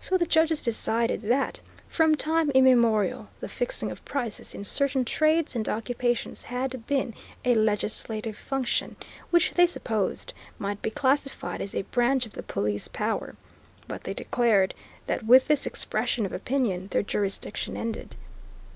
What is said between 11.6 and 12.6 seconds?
as a branch of the